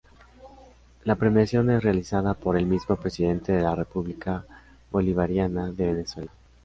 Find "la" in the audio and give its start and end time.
1.03-1.13, 3.61-3.75